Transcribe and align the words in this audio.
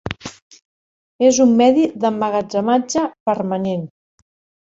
És 1.27 1.39
un 1.45 1.51
medi 1.59 1.83
d'emmagatzematge 2.05 3.05
permanent. 3.31 3.85